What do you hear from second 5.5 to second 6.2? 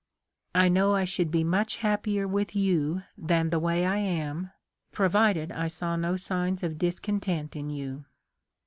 I saw no